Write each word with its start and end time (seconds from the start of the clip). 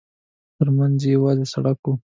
ترمنځ 0.57 0.99
یې 1.05 1.11
یوازې 1.17 1.45
سړک 1.53 1.79
و. 1.85 1.93